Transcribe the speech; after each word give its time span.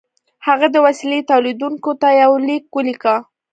هغه 0.47 0.67
د 0.73 0.77
وسیلې 0.85 1.19
تولیدوونکي 1.31 1.91
ته 2.01 2.07
یو 2.21 2.33
لیک 2.47 2.63
ولیکه 2.75 3.15